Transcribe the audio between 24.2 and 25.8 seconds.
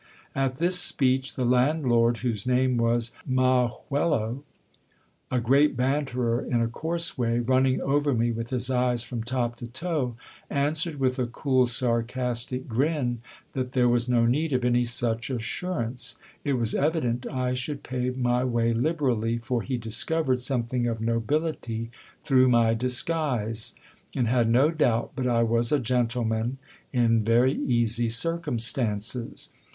had no doubt but I was a